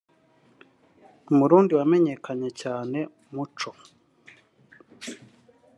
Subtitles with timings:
[1.31, 2.99] Umurundi wamenyekanye cyane
[3.33, 3.71] Moutcho